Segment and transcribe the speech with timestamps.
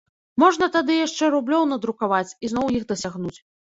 [0.43, 3.37] Можна тады яшчэ рублёў надрукаваць і зноў іх дасягнуць.